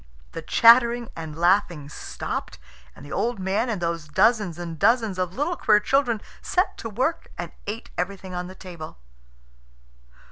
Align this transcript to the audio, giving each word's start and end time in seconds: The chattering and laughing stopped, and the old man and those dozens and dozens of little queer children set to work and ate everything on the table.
The 0.31 0.41
chattering 0.41 1.09
and 1.15 1.37
laughing 1.37 1.87
stopped, 1.87 2.57
and 2.95 3.05
the 3.05 3.11
old 3.11 3.37
man 3.37 3.69
and 3.69 3.79
those 3.79 4.07
dozens 4.07 4.57
and 4.57 4.79
dozens 4.79 5.19
of 5.19 5.35
little 5.35 5.55
queer 5.55 5.79
children 5.79 6.23
set 6.41 6.75
to 6.79 6.89
work 6.89 7.31
and 7.37 7.51
ate 7.67 7.91
everything 7.99 8.33
on 8.33 8.47
the 8.47 8.55
table. 8.55 8.97